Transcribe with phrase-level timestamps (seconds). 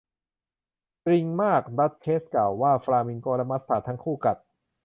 [1.05, 4.37] 'จริงมาก' ดัชเชสกล่าวว่า :'ฟลามิงโกและมัสตาร์ดทั้งคู่กัด'